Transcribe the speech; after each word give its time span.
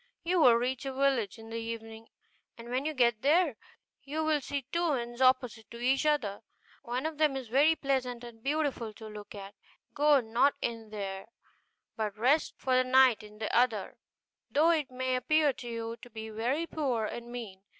You 0.23 0.41
will 0.41 0.55
reach 0.55 0.83
a 0.87 0.93
village 0.93 1.37
in 1.37 1.51
the 1.51 1.59
evening; 1.59 2.07
and 2.57 2.69
when 2.69 2.85
you 2.87 2.93
get 2.95 3.21
there, 3.21 3.55
you 4.03 4.23
will 4.23 4.41
see 4.41 4.65
two 4.71 4.95
inns 4.95 5.21
opposite 5.21 5.69
to 5.69 5.77
each 5.77 6.07
other, 6.07 6.41
one 6.81 7.05
of 7.05 7.19
which 7.19 7.37
is 7.37 7.49
very 7.49 7.75
pleasant 7.75 8.23
and 8.23 8.41
beautiful 8.41 8.93
to 8.93 9.05
look 9.05 9.35
at: 9.35 9.53
go 9.93 10.19
not 10.19 10.55
in 10.59 10.89
there, 10.89 11.27
but 11.95 12.17
rest 12.17 12.55
for 12.57 12.75
the 12.75 12.83
night 12.83 13.21
in 13.21 13.37
the 13.37 13.55
other, 13.55 13.99
though 14.49 14.71
it 14.71 14.89
may 14.89 15.15
appear 15.15 15.53
to 15.53 15.69
you 15.69 15.97
to 15.97 16.09
be 16.09 16.31
very 16.31 16.65
poor 16.65 17.05
and 17.05 17.31
mean. 17.31 17.61